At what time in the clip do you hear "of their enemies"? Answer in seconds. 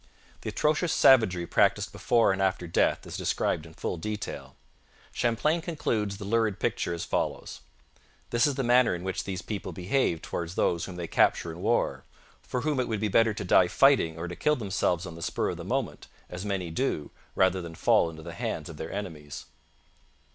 18.69-19.45